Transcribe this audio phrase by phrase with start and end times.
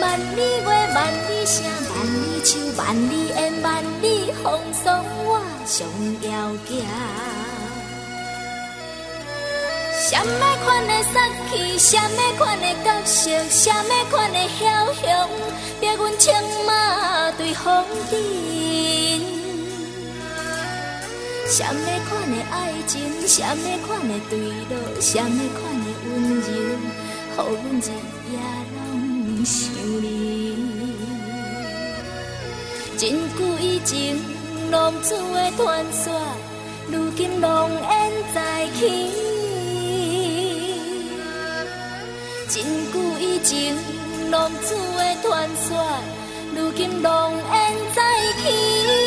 [0.00, 0.98] 万里月，万
[1.30, 5.86] 里声，万里树，万里烟，万里风霜，我上
[6.22, 6.30] 遥
[6.66, 6.70] 行。
[10.08, 11.14] 什么款的杀
[11.50, 14.62] 气，什么款的角色，什么款的枭
[15.00, 15.04] 雄，
[15.80, 16.32] 逼阮策
[16.66, 18.14] 马对风阵。
[21.48, 22.54] 什么款的爱
[22.86, 27.46] 情，什么款的对路，什么款的温柔，予阮
[27.80, 27.82] 日
[28.30, 28.34] 夜
[28.76, 29.15] 拢
[29.46, 30.56] 想你。
[32.98, 34.18] 真久以前，
[34.72, 36.12] 浪子的传说，
[36.90, 39.12] 如今浓烟再起。
[42.48, 43.76] 真久以前，
[44.32, 45.78] 浪子的传说，
[46.56, 48.02] 如今浓烟再
[48.42, 49.05] 起。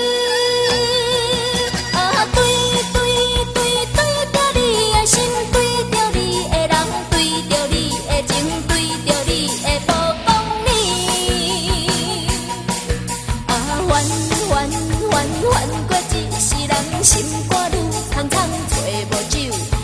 [17.04, 17.76] 心肝愈
[18.14, 18.30] 空空，
[18.70, 18.76] 找
[19.10, 19.40] 无酒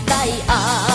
[0.07, 0.94] 来熬。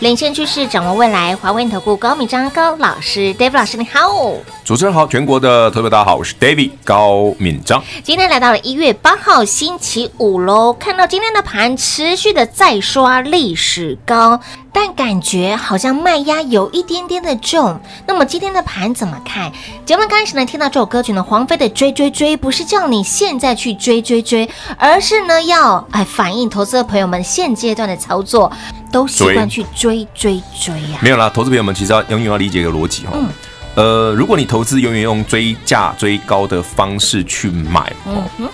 [0.00, 4.34] 领先趋势、掌握未来华为投顾高敏章高老师，David 老师，你好。
[4.62, 7.82] 主持人好，全国的特别大家好，我是 David 高敏章。
[8.02, 14.38] 今天来到了一月八号星期五喽，看到今天的盘持续的再刷历史高。
[14.78, 19.50] 但感觉好像卖压有一点点的重，那么今天的盘怎么看？
[19.86, 24.46] 节目刚开始呢，听到这首歌曲呢，黄飞的追追追，不是叫你现在去追追追，
[24.76, 28.52] 而是呢要哎反映投资的朋友们现阶段的操作
[28.92, 31.00] 都习惯去追追追呀、啊。
[31.00, 33.28] 没有啦，投资朋友们其实要永远要理解一个逻辑哈，嗯，
[33.76, 38.46] 呃，如果你投资永远用追价追高的方式去买，嗯，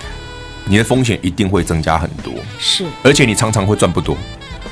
[0.67, 4.17] 你的风险一定会增加很多，是，而且你常常会赚不多。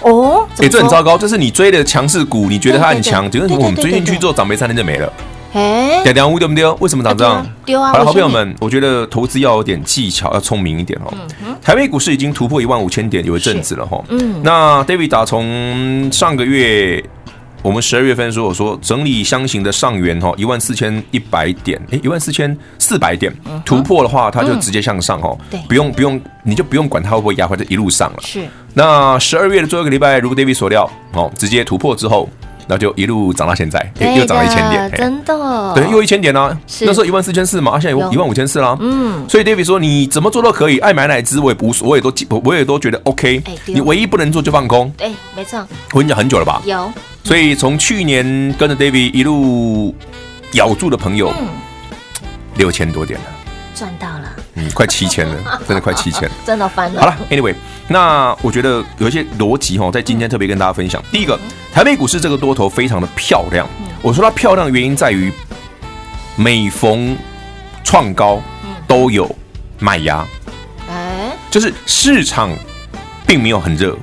[0.02, 1.16] 哦，哎、欸，这很糟糕。
[1.18, 5.12] 就是你追的强势股，你觉得它很强，结果我们追进去之后涨没三天就没了。
[5.52, 6.64] 哎，两两乌对不对？
[6.78, 7.44] 为什么涨这样？
[7.64, 7.90] 丢啊！
[7.90, 11.12] 好了，好朋友们，我觉得投资要有点技巧，要聪明一点哦。
[11.60, 14.00] 台北股市已经突破一万五千点有一阵子了哈。
[14.10, 14.40] 嗯。
[14.44, 17.04] 那 David 打从上个月，
[17.62, 23.32] 我们十二月份说我说整理箱型的上缘哈，一万四千一百点，哎，一万四千四百点
[23.64, 25.36] 突破的话，它就直接向上哈。
[25.68, 28.18] 不用不用，你就不用管它会不会压回，这一路上了。
[28.22, 28.46] 是。
[28.72, 32.28] 那十二月的最后一个礼拜，如果 David 所料哦，直接突破之后。
[32.70, 36.56] 然后就一路涨到现在，又涨了一千点，真的，对，又一千点呢。
[36.82, 38.76] 那时候一万四千四嘛，现在有一万五千四啦。
[38.78, 42.12] 嗯，所以 David 说，你怎么做都可以，爱买哪只我也不，我也都
[42.44, 43.42] 我也都觉得 OK。
[43.66, 44.92] 你唯一不能做就放空。
[45.00, 45.58] 哎，没错。
[45.92, 46.62] 我跟你讲很久了吧？
[46.64, 46.88] 有。
[47.24, 48.24] 所以从去年
[48.56, 49.92] 跟着 David 一路
[50.52, 51.32] 咬住的朋友，
[52.54, 53.26] 六千多点了，
[53.74, 54.36] 赚到了。
[54.54, 55.34] 嗯，快七千了，
[55.66, 57.00] 真的快七千，真的翻了。
[57.00, 57.54] 好了，Anyway。
[57.92, 61.02] 那我觉得有一些逻辑哈，在今天特别跟大家分享。
[61.10, 61.36] 第一个，
[61.72, 63.66] 台北股市这个多头非常的漂亮。
[64.00, 65.32] 我说它漂亮的原因在于，
[66.36, 67.16] 每逢
[67.82, 68.40] 创高
[68.86, 69.28] 都有
[69.80, 70.24] 卖压，
[70.88, 72.48] 哎，就是市场
[73.26, 73.96] 并没有很热，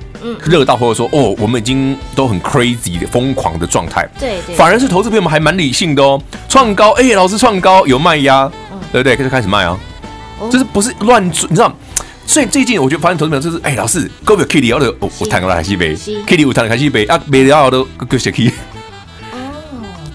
[0.44, 4.06] 热到或者说哦，我们已经都很 crazy 的疯狂的状态。
[4.20, 6.20] 对对，反而是投资朋友们还蛮理性的哦。
[6.46, 8.46] 创高，哎，老师创高有卖压，
[8.92, 9.16] 对不对？
[9.16, 9.78] 就开始卖啊，
[10.50, 11.72] 就是不是乱，你知道？
[12.26, 18.52] 所以最近我觉得发现投资朋友就是，哎，老师，股票 Kitty 要的，我我谈个来开西杯，Kitty 我谈个开西杯啊，没聊的个写 Kitty。
[19.32, 19.38] 哦，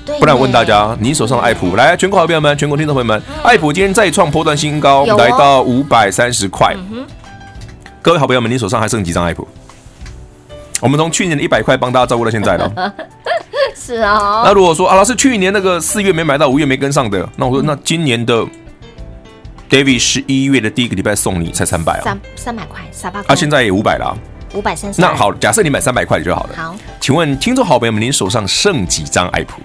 [0.05, 0.19] 对。
[0.19, 6.75] 不然问大家，你手上的爱普，来，全国好朋友们，全国听众朋友们，爱普今天再创波段新高，来到五百三十块。
[7.99, 9.47] 各位好朋友们，你手上还剩几张爱普？
[10.79, 12.93] 我们从去年的一百块帮大家照顾到现在了。
[13.75, 14.43] 是啊。
[14.45, 18.45] 那如果说啊，老师去年那个四月没买到，五月没跟上的，那我说那今年的。
[19.73, 23.33] David 十一月的第一个礼拜送你才三百啊，三三百块，三百块。
[23.33, 24.15] 啊，现在也五百了，
[24.53, 25.01] 五百三十。
[25.01, 26.49] 那好，假设你买三百块就好了。
[26.55, 29.63] 好，请问听众好朋友们，您手上剩几张爱普？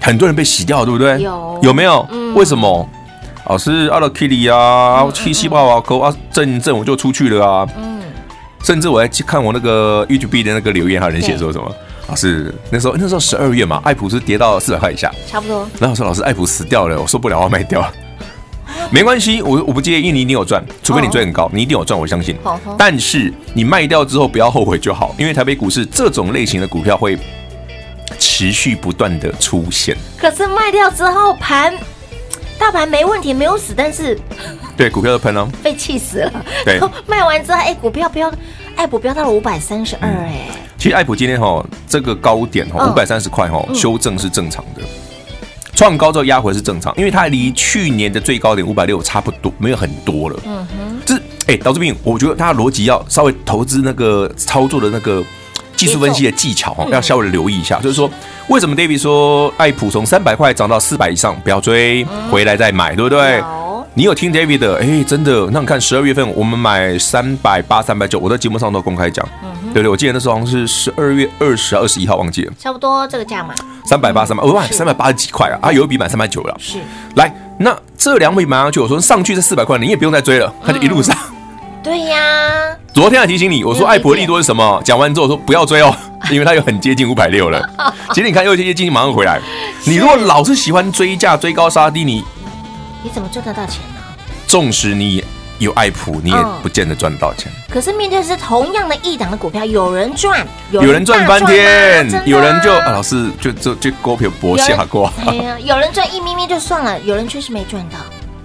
[0.00, 1.22] 很多人被洗掉，对不对？
[1.22, 2.04] 有有没有？
[2.34, 2.88] 为什么？
[3.46, 7.68] 老师，阿乐 Kitty 啊，七七八八扣啊，震一震我就出去了啊。
[7.78, 8.02] 嗯。
[8.64, 11.72] 甚至我还去看我那个 YouTube 的那个留言，还有人写说什么？
[12.08, 15.60] 老师，那时候那时候十二月嘛，爱普是跌到四百块以下，差不多。
[15.78, 17.88] 然后我说老师，爱普死掉了，我受不了，我要卖掉。
[18.90, 22.36] 没关系，我我不介意，因为你一定有赚，除非你追很高，你一定有赚，我相信。
[22.78, 27.18] 但是你卖掉之后不要后悔就好，因为台北股市这种类型的股票会
[28.18, 29.96] 持续不断的出现。
[30.16, 31.74] 可是卖掉之后盘，
[32.58, 34.18] 大盘没问题，没有死，但是
[34.76, 36.44] 对股票的喷哦，被气死了。
[36.64, 38.32] 对， 卖完之后，哎，股票飙，
[38.76, 40.48] 爱普飙到了五百三十二，哎。
[40.78, 44.82] 其实爱普今天哈这个高点哈五百三十块哈修正是正常的。
[45.76, 50.40] 创高之后压回是正常，因为它离去年的最高点五百六差不多，没有很多了。
[50.46, 55.22] 嗯哼，就是哎，导致病，我觉得它的逻辑要稍微投资那个操作的那个
[55.76, 57.78] 技术分析的技巧哦，要稍微留意一下。
[57.80, 58.10] 就是说，
[58.48, 63.42] 为什么 David 说爱普从三百块涨到四百以上不要追，回来再买，对不对？
[63.98, 64.76] 你有听 David 的？
[64.76, 69.26] 哎，真的，那你看十二月份我们买三百八、三百九，我在节目上都公开讲。
[69.72, 72.52] 对对，我记得那时候好像是十二月二十、二十一号，忘记了。
[72.58, 73.54] 差不多这个价嘛，
[73.86, 75.56] 三百八、三百，哇，三百八十几块啊！
[75.62, 76.54] 啊，有一笔买三百九了。
[76.58, 76.76] 是，
[77.14, 81.16] 来，那这两笔买上去，我说上去这四百块，你也不用再追了，它就一路上。
[81.82, 82.18] 对呀。
[82.92, 84.78] 昨天还提醒你，我说爱普利多是什么？
[84.84, 85.94] 讲完之后说不要追哦，
[86.30, 87.66] 因为它又很接近五百六了。
[88.12, 89.40] 其实你看，又接近，马上回来。
[89.86, 92.22] 你如果老是喜欢追价、追高杀低，你
[93.06, 94.00] 你怎么赚得到钱呢？
[94.48, 95.22] 纵使你。
[95.58, 97.50] 有爱普，你也不见得赚得到钱。
[97.70, 105.10] 可是面对是同样的一档的股票，有人赚，有人赚翻天，有人就啊，老师就就就股票博下过。
[105.26, 107.96] 哎呀，有人赚一咪咪就算了，有人确实没赚到。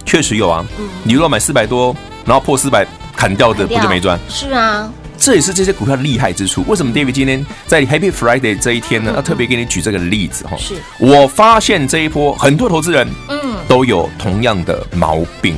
[0.06, 0.64] 确实有啊，
[1.02, 4.18] 你如果买四百多，然后破四百砍掉的，不就没赚？
[4.30, 4.90] 是啊，
[5.22, 6.64] 这也是这些股票厉害之处。
[6.66, 10.56] 为什么 David 今天在 Happy Friday 这一天呢，要特别给你举这个例子哈？
[10.58, 13.38] 是，我发现这一波很多投资人，嗯，
[13.68, 15.54] 都有同样的毛病。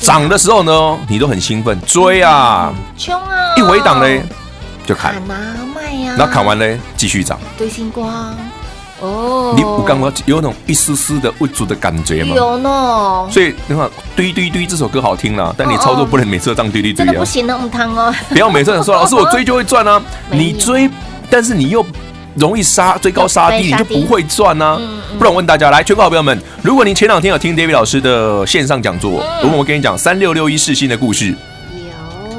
[0.00, 3.54] 涨的时候呢，你都很兴奋追啊，冲啊！
[3.56, 4.24] 一回档嘞，
[4.84, 7.38] 就砍，砍啊卖呀，那砍完嘞，继续涨。
[7.56, 8.36] 对星光
[9.02, 12.34] 哦，你我刚刚有那种一丝丝的无助的感觉吗？
[12.34, 13.28] 有呢。
[13.30, 18.14] 所以你看，堆堆堆这首歌好听了，但你操作不能每次都这样堆堆堆啊，不行那，唔汤哦。
[18.30, 20.88] 不要每次都说老师我追就会赚啊，你追，
[21.28, 21.84] 但是你又。
[22.34, 24.80] 容易杀追高杀低，你就不会赚呢、啊。
[25.18, 31.36] 不然我问大家，来，全国好朋友们，如果你前两天有听 David 老师的线上讲座，我们我跟你讲三六六一世新的故事，有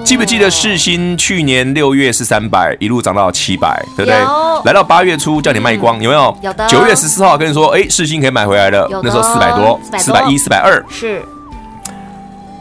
[0.03, 4.19] 记不记得世新去年六月是三百，一路涨到七百，对不对？
[4.65, 6.37] 来到八月初叫你卖光，有没有？
[6.41, 6.67] 有的。
[6.67, 10.83] 九月十四号跟你说，哎，世新可以买回来了，那时候四百多，四百一、四百二。
[10.89, 11.21] 是。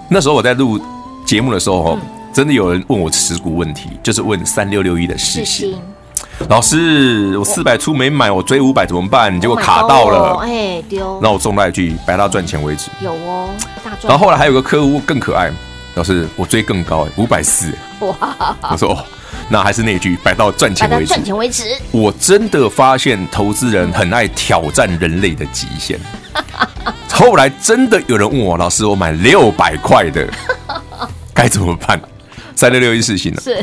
[0.09, 0.81] 那时候我在录
[1.25, 1.99] 节目的时候，
[2.33, 5.75] 真的有人问我持股问题，就是问三六六一的世新。
[6.49, 9.39] 老师，我四百出没买，我追五百怎么办？
[9.41, 11.19] 结果卡到了，哎丢。
[11.23, 12.89] 那我送他一句，白到赚钱为止。
[13.01, 13.49] 有哦，
[13.85, 14.01] 大赚。
[14.09, 15.51] 然后后来还有个客户更可爱，
[15.95, 17.73] 老师，我追更高，五百四。
[18.01, 18.57] 哇！
[18.71, 19.05] 我说哦，
[19.49, 21.07] 那还是那句，摆到赚钱为止。
[21.07, 21.65] 赚钱为止。
[21.91, 25.99] 我真的发现投资人很爱挑战人类的极限。
[27.13, 30.27] 后来真的有人问我，老师，我买六百块的，
[31.35, 32.01] 该怎么办？
[32.57, 33.41] 三六六一四新了。
[33.41, 33.63] 是。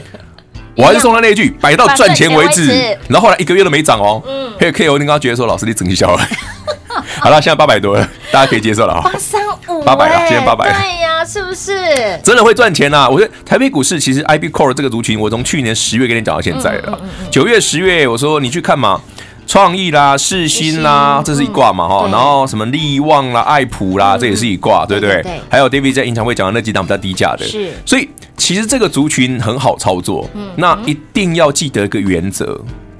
[0.75, 2.67] 我还是送他那句，摆到赚钱为止。
[3.09, 4.21] 然后后来一个月都没涨哦。
[4.25, 4.53] 嗯。
[4.59, 6.25] 还有 K O，你刚刚觉得说，老师你整笑了。
[7.19, 9.09] 好了，现在八百多了，大家可以接受了哈。
[9.11, 10.71] 八三五，八百了，今天八百。
[10.71, 12.19] 对呀，是不是？
[12.23, 13.09] 真的会赚钱呐！
[13.09, 16.99] 我觉得台北股市其实 IB Core 这个族群，我从去年十月跟你讲到现在了。
[17.31, 19.01] 九月、十月，我说你去看嘛，
[19.47, 22.07] 创意啦、世新啦，这是一挂嘛哈。
[22.11, 25.21] 然后什么利旺啦、爱普啦，这也是一挂，对不对？
[25.23, 25.39] 对。
[25.49, 27.71] 还有 David 在演唱会讲的那几档比较低价的，是。
[27.85, 28.09] 所以。
[28.39, 32.59] 其实这个族群很好操作，嗯，那一定要记得一个原则，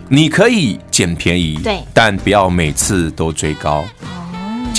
[0.10, 3.86] 你可以捡便宜，对，但不要每次都追高。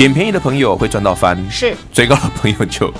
[0.00, 2.90] 哦，捡便宜的朋友会赚到翻，是追高的朋友就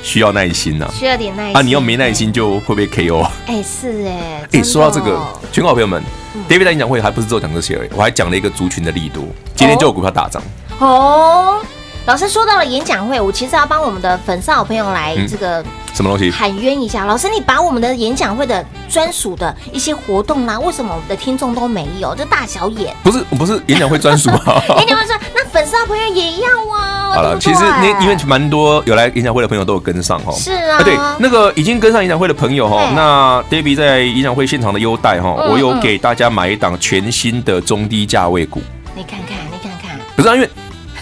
[0.00, 1.60] 需要耐心呐，需要点耐心啊！
[1.60, 3.32] 你要没耐心就会被 KO 啊！
[3.46, 5.20] 哎，是哎，哎，说到这个，
[5.50, 6.00] 全国朋友们
[6.48, 10.40] ，David 在演讲会还不是只有讲这些而已，我还讲了一个族群的力度，今天就有股票大涨
[10.78, 11.60] 哦。
[12.06, 15.62] 老师说到了演讲会，我其实要帮我们的粉丝好朋友来这个
[15.94, 17.04] 什么东西喊冤一下。
[17.04, 22.14] 老师，你把我们的演讲会的专属的一些活动啦，为什么我们的听众都没有？
[22.16, 24.40] 就大小眼，不是不是演讲会专属吗？
[24.78, 27.12] 演讲会专，那粉丝好朋友也要啊。
[27.14, 30.32] 好了，其实那因为蛮多有来演讲会的朋友都有跟上哈。
[30.32, 38.60] 是啊，对，那个已经跟上演讲会的朋友哈，那 David 在演讲会现场的优待哈，我有给大家买一档全新的中低价位股。
[38.96, 40.50] 你看看，你看看，不是因为。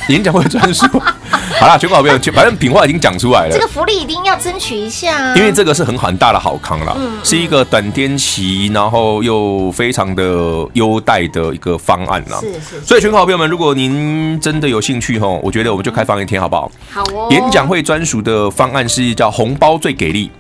[0.09, 0.87] 演讲会专属，
[1.61, 3.53] 好啦，全国好朋友，反正品话已经讲出来了。
[3.53, 10.23] 这个福利一定要争取一下，因为这个是很很大的好康啦，嗯、是一个短天期，然后又非常的
[10.73, 12.39] 优待的一个方案啦。
[12.41, 12.87] 是是，是。
[12.87, 16.71] 所以全国好朋友们，如果您真的有兴趣吼，我觉得我们就开放一天好不好？
[16.91, 17.29] 好哦。
[17.31, 20.31] 演讲会专属的方案是叫红包最给力，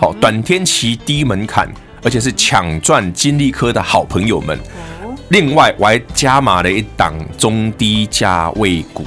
[0.00, 1.68] 好，短天期低门槛，
[2.02, 4.58] 而且是抢赚金利科的好朋友们。
[5.30, 9.04] 另外，我还加码了一档中低价位股。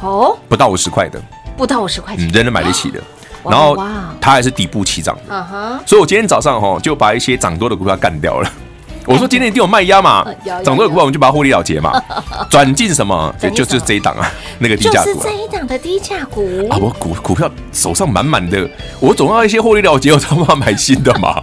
[0.00, 1.20] 哦，不到五十块的，
[1.56, 3.00] 不到五十块钱，人人买得起的。
[3.42, 3.74] 然后
[4.20, 5.80] 它还是底部起涨的。
[5.86, 8.52] 所以我今天早上哈就把一些涨多的股票干掉了。
[9.06, 10.22] 我说今天一定有卖压嘛，
[10.62, 11.90] 涨多的股票我们就把它获利了结嘛。
[12.50, 13.34] 转进什么？
[13.40, 14.30] 就就是这一档啊，
[14.60, 15.14] 那个低价股。
[15.14, 16.76] 就是这一档的低价股啊！
[16.78, 18.68] 我股股票手上满满的，
[19.00, 21.40] 我总要一些获利了结，我才能买新的嘛。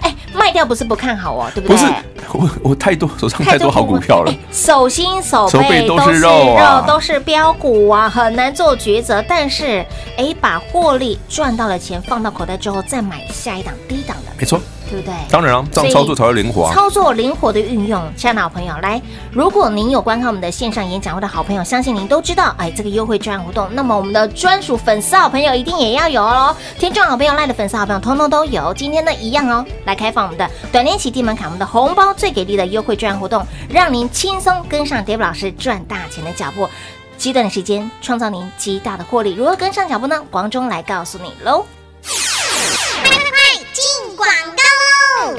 [0.00, 0.12] 哎，卖
[0.52, 1.76] 掉不是不看好哦，对不对？
[1.76, 1.92] 不是。
[2.34, 6.56] 我我太多手上太多好股票了，手心手背都是肉，
[6.86, 9.22] 都是标股啊，很难做抉择。
[9.28, 9.84] 但是，
[10.16, 14.60] 哎，把获利赚到了钱放到口袋之后，再买下一档低档的，没错。
[14.92, 15.14] 对不对？
[15.30, 16.74] 当然了，这样操作才会灵活啊。
[16.74, 19.00] 操作灵活的运用，亲爱的好朋友，来，
[19.32, 26.54] 如果您有观看我们的线上演讲会的好朋友，相信您都知道，哎，这个优惠专案活动，那么我们的专属粉丝好朋友一定也要有哦。
[26.78, 28.74] 听众好朋友、赖的粉丝好朋友，通通都有。
[28.74, 36.68] 今天呢，一样哦，来开放我们的短天期低门槛，我们的红包最给力的优惠专案活动，让您轻松跟上 David 老师赚大钱的脚步，
[37.16, 39.32] 极短的时间创造您极大的获利。
[39.32, 40.22] 如何跟上脚步呢？
[40.30, 41.64] 广中来告诉你喽。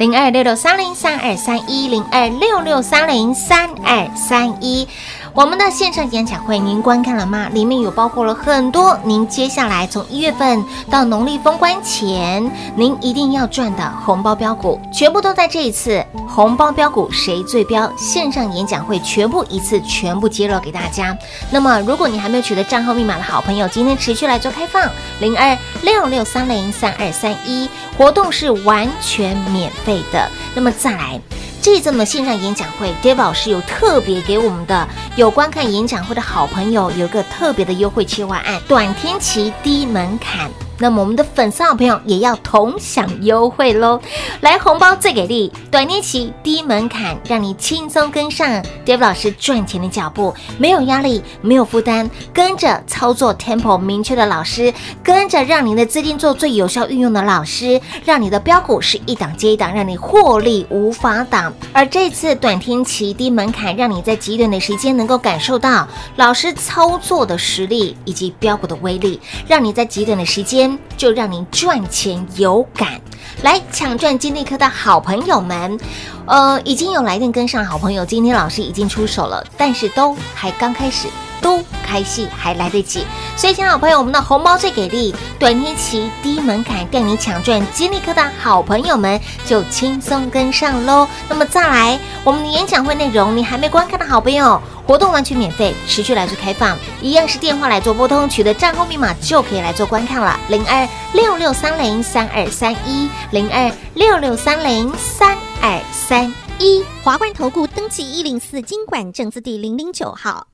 [0.04, 4.86] 零二六六三零三二三一零二六六三零三二三一。
[5.34, 7.48] 我们的线上演讲会，您观看了吗？
[7.52, 21.18] 里面有包括了很多您接下来从一月份到农历封关前，您一定要赚的红包标股，全部都在这一次红包标股谁最标线上演讲会，全部一次全部揭露给大家。
[21.50, 24.88] 那么，如果你还没有取得账号密码的好朋友，今天持续来做开放，
[25.18, 30.30] 零二六六三零三二三一，活动是完全免费的。
[30.54, 31.20] 那么再来。
[31.64, 40.50] 这次的线上演讲会，David 老师有特别给我们的有观看演讲会的好朋友，有个特别的优惠计划案，短天期低门槛。
[40.78, 44.00] 那么我们的粉丝好朋友也要同享优惠喽！
[44.40, 61.52] 来红包最给力，短天期低门槛，让你轻松跟上 David 老师赚钱的脚步，没有压力，没有负担，跟着操作 Tempo 明确的老师，跟着让您的资金做最有效运用的老师，让你的标股是一档接一档，让你获利无法挡。
[61.72, 70.63] 而这次短天期低门槛，让你在极短的时间能够感受到老师操作的实力以及标股的威力，让你在极短的时间。
[70.96, 73.00] 就让您赚钱有感，
[73.42, 75.78] 来抢赚金利科的好朋友们，
[76.26, 81.08] 呃，已经有来电跟上好朋友，今天老师已经出手了，但是都还刚开始，
[81.40, 83.04] 都开戏还来得及。
[83.36, 91.08] 所以，亲爱的朋友，我们的红包最给力，短天期低门槛，带你抢赚金利科的好朋友们就轻松跟上喽。
[91.28, 94.60] 那么再来，我们的演讲会内容，你还没观看的好朋友。
[94.86, 100.38] 活动完全免费，持续来做开放，一样是电话来做拨通，取得账号密码就可以来做观看了。
[100.50, 106.84] 零二六六三零三二三一，零二六六三零三二三一。
[107.02, 110.48] 华冠投顾登记一零四经管证字第零零九号。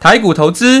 [0.00, 0.80] 台股投资。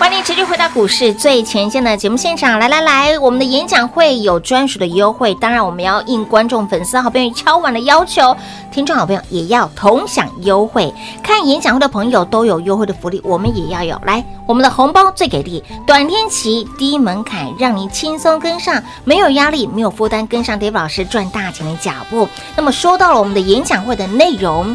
[0.00, 8.34] 欢迎持续回到股市最前线的节目现场，来来来，我们的演讲会有专属的优惠，当然我们要应观众粉丝好朋友敲碗的要求，
[8.72, 10.90] 听众好朋友也要同享优惠。
[11.22, 14.00] 看演讲会的朋友都有优惠的福利，我们也要有。
[14.06, 22.26] 来，我们的红包最给力，短天期低门槛，让你轻松跟上，没有压力，没有负担，跟上 David 老师赚大钱的脚步。
[22.56, 24.74] 那么说到了我们的演讲会的内容，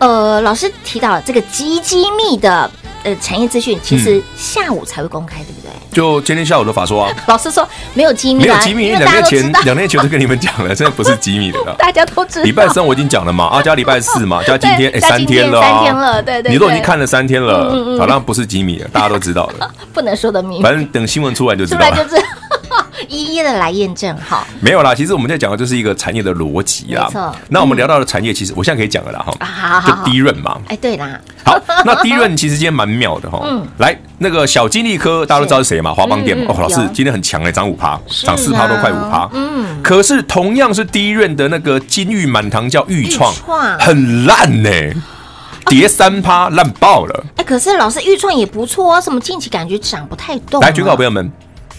[0.00, 2.70] 呃，老师提到了这个机机密的。
[3.04, 5.70] 呃，产业资讯其实下午才会公开，嗯、对不对？
[5.92, 7.12] 就今天下午的法说啊。
[7.28, 11.74] 老师说没有机密，没有机密，因为两天前两天前就跟你们讲了，现在不是机密的了。
[11.78, 12.44] 大家都知道。
[12.44, 16.52] 礼拜三我已经讲了嘛，啊加礼拜四嘛， 加今天哎三天了，三天了，对对。
[16.52, 19.70] 你都已经看了三天了，好像不是机密了，大家都知道了。
[19.92, 20.62] 不能说的秘密。
[20.62, 22.06] 反正等新闻出来就知道了。
[23.08, 27.04] 一一的来验证哈，没有啦，其实我们在讲的就是一个产业的逻辑啦。
[27.06, 29.80] 没错，那我们聊到的产业，其实我现在可以讲了啦哈。
[29.80, 30.58] 好，就低润嘛。
[30.68, 31.20] 哎，对啦。
[31.44, 33.40] 好，那低润其实今天蛮妙的哈。
[33.44, 33.66] 嗯。
[33.78, 35.92] 来，那个小金利科，大家都知道是谁嘛？
[35.92, 36.46] 华邦电嘛。
[36.48, 39.28] 哦，老师今天很强哎，涨五趴，涨四趴都快五趴。
[39.32, 39.82] 嗯。
[39.82, 43.32] 可是同样是低润的那个金玉满堂叫玉创，
[43.78, 44.70] 很烂呢，
[45.66, 47.24] 跌三趴，烂爆了。
[47.36, 50.60] 哎，可是老师钰创也不错啊，什么近期感觉涨不太动。
[50.60, 51.30] 来，全国朋友们。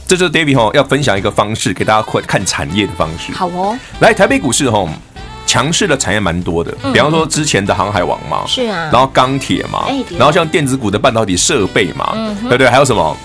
[0.07, 3.33] 这就是 David 哈要分享一个方式给大家看看产业的方式。
[3.33, 4.87] 好哦，来台北股市哈
[5.45, 9.85] 强势的产业蛮多的，比方说之前的航海王嘛，是啊，然后钢铁嘛，
[10.17, 12.13] 然后像电子股的半导体设备嘛，
[12.43, 12.69] 对不对？
[12.69, 13.15] 还有什么？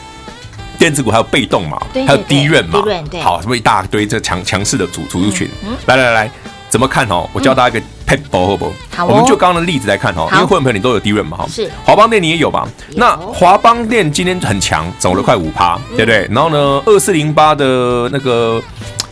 [0.78, 2.82] 电子股还有被动嘛，还有低润嘛，
[3.22, 5.46] 好，这么一大堆这强强势的主族群。
[5.84, 6.30] 来来来，
[6.70, 7.28] 怎么看哦？
[7.34, 7.86] 我教大家一个。
[8.32, 8.72] 好不？
[8.90, 12.66] 好，我们就刚刚的例子来看哦，因为会员朋友你都有低润嘛哈，是华邦电你也有吧？
[12.96, 16.26] 那华邦电今天很强，走了快五趴，对不对？
[16.28, 18.60] 然后呢，二四零八的那个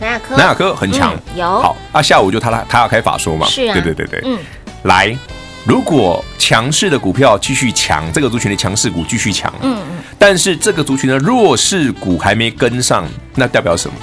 [0.01, 4.37] 南亚科，南亚科很强，有好，那下午就他他他要开法说嘛，是啊，对对对对，嗯，
[4.83, 5.17] 来，
[5.63, 13.95] 如果强势的股票继续强，这个族群的强势股继续强，嗯嗯，但是这个族群的弱势股还没跟上，那代表什么？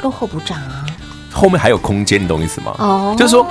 [0.00, 0.81] 落后补涨啊。
[1.32, 2.74] 后面还有空间，你懂意思吗？
[2.78, 3.46] 哦，就是说，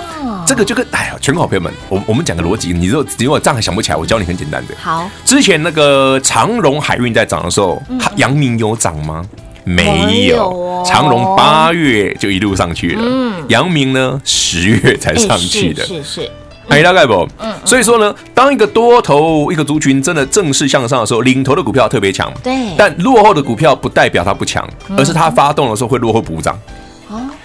[0.45, 4.75] 这个就跟哎呀，全国好朋友们，我我们讲个逻辑，你如果你如果这样还想不起来，我教你很简单的。
[4.79, 7.81] 好，之前那个长荣海运在涨的时候，
[8.15, 9.25] 阳明有涨吗？
[9.63, 16.31] 没有，长荣八月就一路上去了，嗯，阳明呢十月才上去的，是是，
[16.67, 17.27] 哎，大概不？
[17.37, 24.67] 嗯，所以说呢，当一个多头一个族群真的正式向上的时候，领头的股票特别强，对，但落后的股票不代表它不强，
[24.97, 26.57] 而是它发动的时候会落后补涨。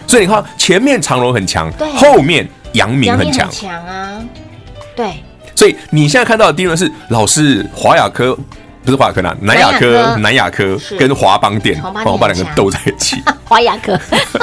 [0.07, 1.89] 所以你看，前面长荣很强，对。
[1.95, 4.21] 后面阳明很强，强啊，
[4.95, 5.23] 对。
[5.55, 8.37] 所以你现在看到的第一轮是老师华雅科
[8.85, 13.23] 不是华亚科南，南亚科、南亚科跟华邦电，我把两个斗在一起。
[13.45, 13.99] 华雅科，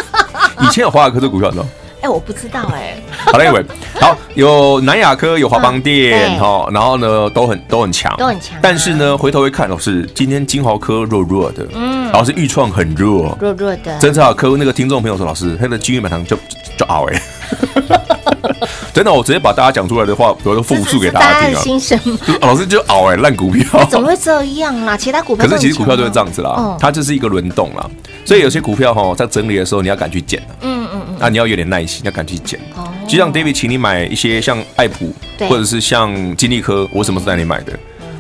[0.62, 1.64] 以前有华雅科这股票吗？
[2.04, 2.98] 哎，我不知道哎。
[3.26, 3.66] 好了，各位，
[4.00, 8.58] 好，有南亚科，有华邦电，哈，然后呢，都很都很强，都很强。
[8.62, 13.98] 但是呢，回头一看，老师今天金豪科弱弱的，嗯，老师裕创很弱，弱弱的。
[14.00, 16.36] 真好科那个听众朋友说，老师他的金玉满堂就
[16.78, 17.22] 就熬哎。
[18.94, 21.62] 真的，我直接把大家讲出来的话，我都复述给大家听啊。
[21.62, 21.98] 心声，
[22.42, 24.98] 老师就熬哎，烂股票，怎么会这样啦？
[24.98, 27.90] 其他股票可是其实股票就是这样子啦，它就是一个轮动啦。
[28.26, 30.42] 所以有些股票哈，在整理的时候，你要敢去捡。
[30.62, 30.83] 嗯嗯嗯。
[31.24, 32.60] 那你要有点耐心，要敢去捡。
[32.76, 32.92] 哦。
[33.08, 35.14] 就像 David 请你买一些像爱普，
[35.48, 37.72] 或者是像金利科，我什么时候带你买的？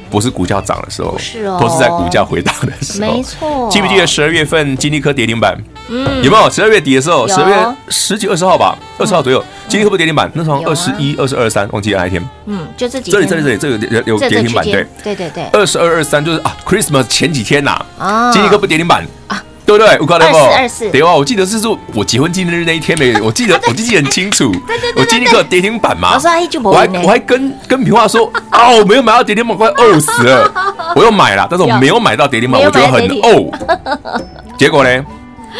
[0.10, 3.12] 不是股价涨的时候，是哦，都是在股价回档的时候。
[3.12, 3.68] 没错。
[3.72, 5.58] 记不记得十二月份金利科跌停板？
[5.89, 6.24] 嗯。
[6.24, 6.50] 有没有？
[6.50, 10.32] 十二月底的时候，十二月十几二十号吧，二十号左右，金利科不跌停板？
[10.36, 12.24] 那时候二十一、二十二、三，忘记了哪一天。
[12.46, 15.44] 嗯，就这几这里这里这里这有有跌停板，对对对对。
[15.52, 19.44] 二十二、二三就是啊，Christmas 前几天呐，啊，金利科不跌停板啊。
[19.65, 19.97] 对不对？
[19.99, 20.38] 我搞的不？
[20.38, 23.13] 二四对啊，我记得是说我结婚纪念日那一天没？
[23.21, 24.52] 我记得我记得很清楚。
[24.67, 26.19] 对对对，我经历过跌停板嘛。
[26.63, 30.52] 我还我还跟跟平话说啊，我没有买到跌停板，快饿死了。
[30.95, 34.21] 我又买了，但是我没有买到跌停板，我 觉得很哦。
[34.58, 35.06] 结果呢？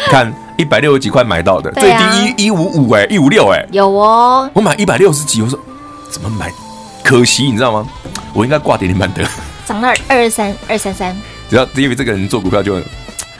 [0.08, 4.50] 看一百六十几块买到的，最低一一五五哎，一五六哎，有哦。
[4.52, 5.58] 我买一百六十几，我说
[6.10, 6.52] 怎么买？
[7.02, 7.86] 可惜你知道吗？
[8.34, 9.24] 我应该挂跌停板的。
[9.64, 11.16] 涨到二二三二三三。
[11.48, 12.76] 只要因为这个人做股票就。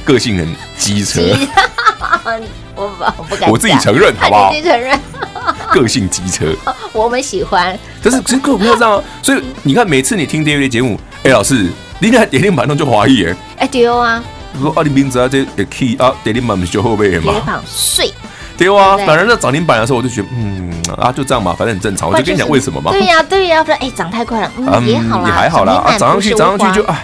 [0.05, 1.21] 个性很机车，
[2.77, 4.51] 我不不敢，我自己承认，好不好？
[4.51, 4.99] 自己承认，
[5.73, 6.47] 个性机车，
[6.93, 7.79] 我们喜欢。
[8.03, 14.23] 但是其实股票这样，所以你看，每次你听 David 的节目，哎，老师，你看跌停板弄就怀疑哎，哎对啊，
[14.61, 17.25] 说啊，你名字啊这也 key 啊，跌停板不是就后背嘛？
[17.25, 18.13] 跌停板碎，
[18.59, 22.11] 对啊，反正那涨停板的时候，我就觉得嗯啊，就这样嘛，反正很正常。
[22.11, 22.91] 我就跟你讲为什么嘛？
[22.93, 27.03] 对呀对呀，不然哎，涨太快了，嗯，也好啦，也还好啦，啊，涨上去涨上去就啊，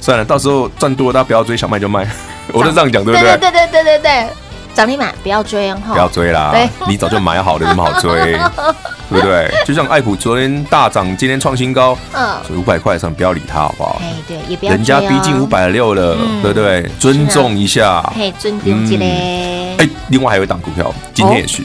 [0.00, 2.06] 算了，到时候赚多了，大家不要追，想卖就卖。
[2.52, 3.36] 我都这样讲，对不对？
[3.36, 4.26] 对对对对对对，
[4.74, 6.54] 涨停板不要追，不要追啦！
[6.88, 8.36] 你早就买好了，怎么好追？
[9.10, 9.52] 对不对？
[9.66, 14.00] 就像爱普昨天大涨，今天创新高，嗯，所以五百块以上不要理它，好不好？
[14.00, 14.72] 哎，对，也不要。
[14.72, 16.88] 人家逼近五百六了，对不对？
[16.98, 19.76] 尊重一下，嘿，尊重一下嘞。
[19.78, 21.62] 哎，另外还有一档股票，今天也是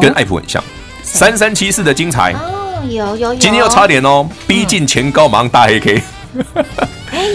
[0.00, 0.62] 跟爱普很像，
[1.02, 6.02] 三三七四的精彩哦，有有有，今天又差点哦，逼近前高，马上大黑 K。
[6.54, 6.64] 哎，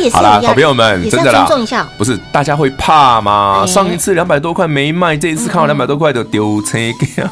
[0.02, 3.65] 也好啦，好朋友们，真的啦，尊重一下，不是大家会怕吗？
[3.65, 6.78] 上一次两百多块没卖，这一次看到两百多块的丢车，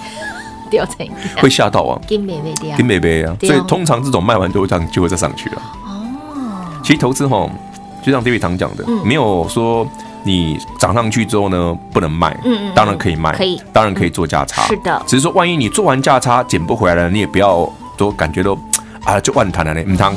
[0.69, 0.91] 丢车
[1.37, 5.61] 会吓到啊，金美美的，金美美啊，所以通常这种卖完都会这样，就会再上去了。
[5.85, 7.49] 哦，其实投资哈，
[8.03, 9.87] 就像 David 常讲的，没有说
[10.23, 18.57] 你涨上去之后呢不能卖，嗯嗯，当然可以卖，可以，当然可以做价差，是的，只是说万一你做完价差捡不回来了，你也不要都感觉都
[19.03, 20.15] 啊就万谈了呢，唔汤。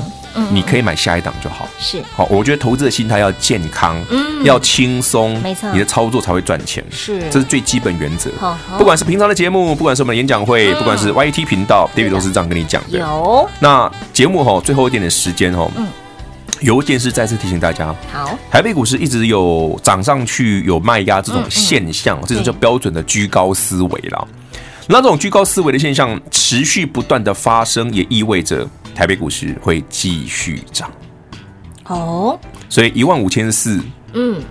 [0.51, 2.27] 你可以买下一档就好，是好。
[2.31, 8.31] 我觉得投资的心态要健康，嗯，要轻松，没错，你的操作才会赚钱，是，这是最基本原则。
[8.77, 12.99] 不管是平常的节目，不管是我们的演讲会，不管是 YT 频道，David 都是这样跟你讲的。
[12.99, 13.49] 有。
[13.61, 15.87] 那节目哈，最后一点点时间哈，嗯，
[16.61, 24.29] 有一件事再次提醒大家，好，台北股市一直有涨上去有卖压这种现象，这种叫标准的居高思维了。
[24.91, 28.67] 那这种居高思维的现象持续不断的发生，也意味着。
[28.99, 30.91] 台北股市会继续涨，
[31.85, 32.37] 哦，
[32.69, 33.81] 所以一万五千四，
[34.13, 34.43] 嗯，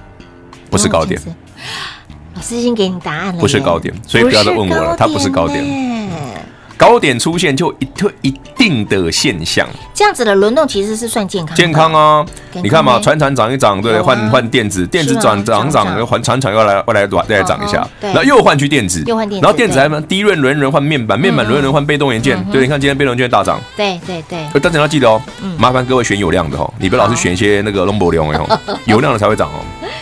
[0.71, 1.21] 不是高点。
[2.33, 5.61] 老师已经给你答案了，不是高点，所以不要再问我了，它不是高点。
[6.77, 11.55] 高点出现就一特一定的现象，这样子的轮动其实是算健康。
[11.55, 24.39] 健康啊，你看嘛，船产涨一涨，对，换换电子，电子涨涨涨，又换船产又来又来再来涨一下，然后又换去电子，又换电子，然后电子还低润轮轮换面板，面板轮轮换被动元件，对，你看今天被动元件大涨，对对对。
[24.61, 25.19] 但是要记得哦，
[25.57, 29.59] 麻烦各位选有量的哦，你不要老是选一些那个龙博龙哦， 有量的才会涨哦，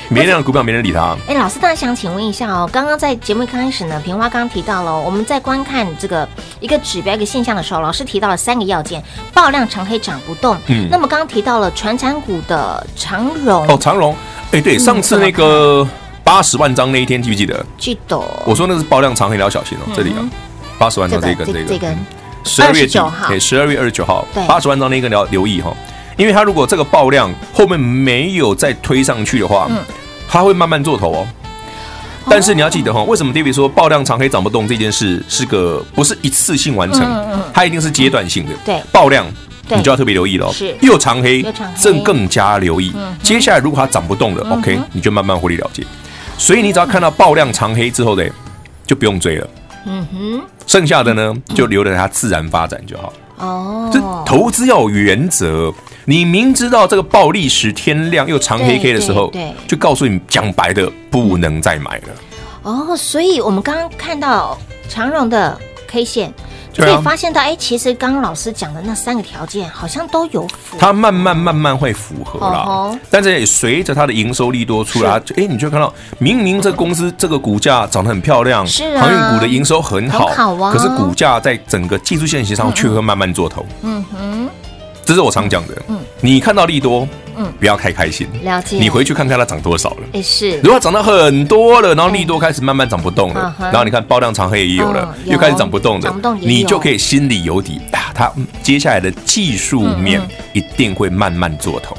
[0.10, 1.16] 没量的股票没人理他。
[1.28, 6.28] 哎，老师，大家想请问一下哦，刚刚在节目一开始呢，平花刚刚提到了，我们在观看这个。
[6.62, 10.58] 一个指标一个现象的时候，老师提到了三个要件：爆量长黑涨不动。
[10.68, 14.16] 嗯，那么刚刚提到了传产股的长荣哦，长荣，
[14.52, 15.88] 哎，对，上次那个
[16.24, 17.64] 八十万张那一天记不记得？
[17.78, 18.18] 记得。
[18.46, 20.26] 我说那是爆量长黑，你要小心哦，这里啊，
[20.80, 21.94] 八十万张这一根，这个
[22.46, 25.76] 十二月九号，对，十二月二十九号，八十万张那一根你要留意哈，
[26.18, 29.78] 因为它如果这个爆量后面没有再推上去的话，嗯，
[30.28, 31.28] 它会慢慢做头哦。
[32.28, 37.06] 但是你要记得哈，为什么 David 说爆量长黑涨不动这件事是个不是一次性完成，
[37.54, 38.52] 它一定是阶段性的。
[38.66, 39.26] 对，爆量
[39.70, 40.52] 你就要特别留意了。
[40.52, 41.46] 是，又长黑，
[41.80, 42.92] 正更加留意。
[43.22, 45.84] 接下来如果它涨不动了，OK，你就慢慢获利了结。
[46.38, 48.28] 所以你只要看到爆量长黑之后的，
[48.88, 49.48] 就不用追了。
[49.86, 53.14] 嗯哼，剩下的呢就留着它自然发展就好。
[53.38, 55.74] 哦，这投资要有原则。
[56.06, 62.14] 你明知道这个暴利时天亮又长黑 K 的时候，对，对，就告诉你讲白的不能再买了。
[62.62, 66.34] 哦，所以我们刚刚看到长荣的 K 线。
[66.76, 70.76] 就可以发现到，哎、欸，其实刚刚老师讲的那三个条件好像都有符。
[70.76, 72.66] 合，它慢慢慢慢会符合啦。
[72.68, 83.66] 哦、但是也随着它的营收利多出来，就哎、欸，你就看到明明这公司这个股价涨得很漂亮，是啊，航运股的营收很好，很好啊，可是股价在整个技术线型上却会慢慢做头。
[83.82, 84.50] 嗯哼，
[85.06, 85.82] 这是我常讲的。
[85.88, 87.08] 嗯，你看到利多。
[87.38, 88.26] 嗯，不要太开心。
[88.44, 89.98] 了解，你回去看看它涨多少了。
[90.14, 90.58] 哎，是。
[90.62, 98.32] 如果涨到很多了，然后利多开始慢慢涨不动了，然后你看爆量长黑也有了，又开始涨不动的，你就可以心里有底啊，它
[98.64, 100.22] 接下来的技术面
[100.54, 101.94] 一定会慢慢做头。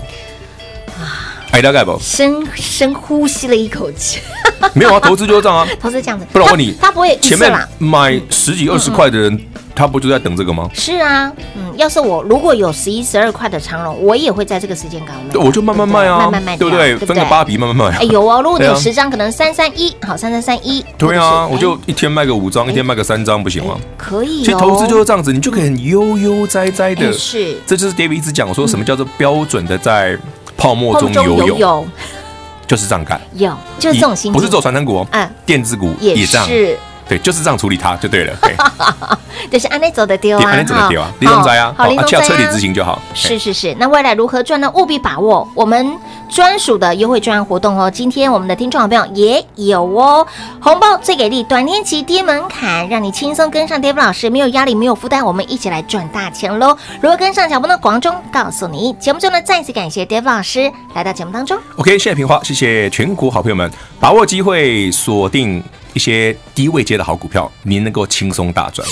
[0.98, 1.98] 啊，哎，大概不？
[2.00, 4.20] 深深呼吸了一口气。
[4.72, 6.26] 没有啊，投资就是这样啊， 投资这样子。
[6.32, 9.38] 不然我问你，他不会前面买十几二十块的人。
[9.76, 10.68] 他不就在等这个吗？
[10.72, 15.44] 是啊，嗯，要是我如果有十一、十二块的长龙，我也会在这个时间搞卖。
[15.44, 16.96] 我就慢慢卖啊，慢慢卖，对不对？
[16.96, 17.98] 分个八笔慢慢卖。
[17.98, 20.82] 哎，有啊，如果你有十张，可能三三一，好，三三三一。
[20.96, 23.76] 对啊，我就一天卖个五张，一天卖个三张，不行吗？
[23.98, 24.38] 可以。
[24.38, 27.12] 其实投资就是这样子，你就可以很悠悠哉哉的。
[27.12, 30.18] 是，这就是 David 一直讲说什么叫做标准的在
[30.56, 31.86] 泡沫中游泳，
[32.66, 33.20] 就是这样干。
[33.34, 34.32] 有，就是这种心。
[34.32, 36.48] 不是做传承股哦，嗯，电子股也这样。
[37.08, 38.36] 对，就是这样处理它就对了。
[39.50, 43.00] 就是按内走的丢啊，按内走的丢啊，利用在啊，好，只要彻底执行就好。
[43.14, 44.70] 是是是，那未来如何赚呢？
[44.74, 45.96] 务必把握我们
[46.28, 47.88] 专属的优惠专案活动哦。
[47.90, 50.26] 今天我们的听众好朋友也有哦，
[50.60, 56.76] 红包最给力，短天期低门槛，让你轻松跟上 David 老师，没有压力，没有负担，我们一起来赚大钱喽！
[57.00, 57.78] 如何跟上脚步呢？
[57.78, 58.92] 广中告诉你。
[58.94, 61.56] 节目中呢，再次感谢 David 老师来到节目当中。
[61.76, 65.62] OK，谢谢平花，谢谢全国好朋友们，把握机会锁定。
[65.96, 68.86] 一些低位接的好股票，您能够轻松大赚。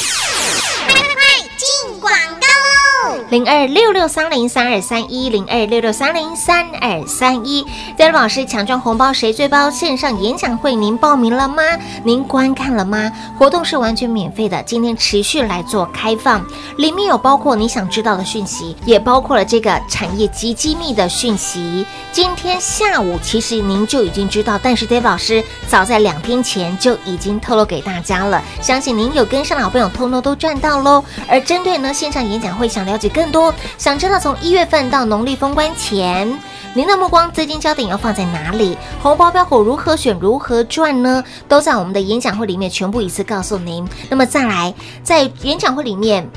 [3.30, 9.68] 零二六六三零三二三一零二六六三零三二三一，戴老师抢赚红包谁最包？
[9.70, 11.62] 线上演讲会您报名了吗？
[12.04, 13.10] 您观看了吗？
[13.36, 16.44] 活动是完全免费的，今天持续来做开放，
[16.76, 21.84] 里面有包括你想知道的讯息，也包括了这个产业极机密的讯息。
[22.12, 31.02] 今天下午其实您就已经知道，但是 Dave 老师早在两天前就已经透露给大家了，相信您有跟上的好朋友，通通都赚到喽。
[31.26, 33.23] 而针对呢线上演讲会，想了解更。
[33.24, 36.30] 更多想知道，从一月份到农历封关前，
[36.74, 38.76] 您的目光资金焦点要放在哪里？
[39.02, 40.14] 红包标股如何选？
[40.20, 41.24] 如何赚呢？
[41.48, 43.88] 都在我们的演讲会里面全部一次告诉您。
[44.10, 46.28] 那么再来，在演讲会里面。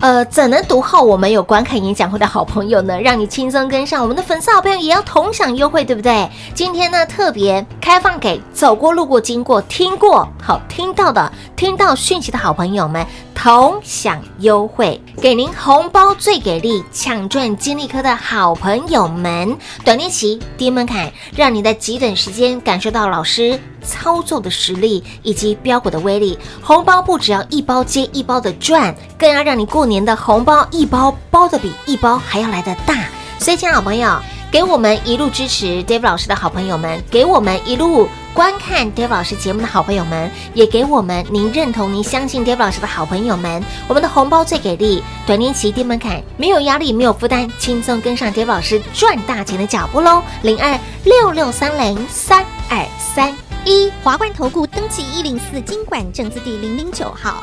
[0.00, 3.00] 呃，怎能独厚我们有观看演讲会的好朋友呢？
[3.00, 6.30] 让你轻松跟上我们的粉丝好朋友也要同享优惠，对不对？
[6.54, 23.58] 今天呢，特别开放给走过、路过、经过、听过、好听到的、听到讯息的好朋友们同享优惠，给您红包最给力，抢赚金利科的好朋友们，短练期低门槛，让你在极短时间感受到老师。
[23.80, 32.94] 操作的实力以及标股的威力，红包不只要一包接一包的赚，更要让你过年的红包一包包的比一包还要来得大。
[33.38, 34.18] 所以，亲爱的好朋友，
[34.50, 50.22] 给我们一路支持 David 老师的好朋友们，给我们一路观看 David 老师节目的好朋友们，也给我们您认同、您相信 David 老师的好朋友们，我们的红包最给力，短年期低门槛，没有压力，没有负担，轻松跟上 David 老师赚大钱的脚步喽！
[50.42, 53.32] 零二六六三零三二三。
[53.64, 57.42] 一华冠投顾登记一零四金管证字第零零九号，